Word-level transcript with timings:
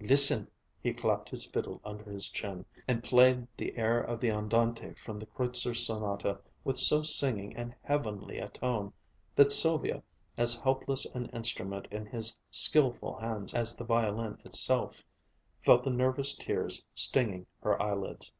"Listen!" 0.00 0.50
He 0.82 0.92
clapped 0.92 1.30
his 1.30 1.46
fiddle 1.46 1.80
under 1.82 2.04
his 2.10 2.28
chin 2.28 2.66
and 2.86 3.02
played 3.02 3.46
the 3.56 3.74
air 3.78 3.98
of 4.02 4.20
the 4.20 4.30
andante 4.30 4.92
from 5.02 5.18
the 5.18 5.24
Kreutzer 5.24 5.72
Sonata 5.74 6.38
with 6.62 6.76
so 6.76 7.02
singing 7.02 7.56
and 7.56 7.74
heavenly 7.82 8.36
a 8.36 8.50
tone 8.50 8.92
that 9.34 9.50
Sylvia, 9.50 10.02
as 10.36 10.60
helpless 10.60 11.06
an 11.14 11.30
instrument 11.30 11.88
in 11.90 12.04
his 12.04 12.38
skilful 12.50 13.16
hands 13.16 13.54
as 13.54 13.76
the 13.76 13.84
violin 13.86 14.36
itself, 14.44 15.02
felt 15.62 15.84
the 15.84 15.90
nervous 15.90 16.36
tears 16.36 16.84
stinging 16.92 17.46
her 17.62 17.80
eyelids. 17.80 18.30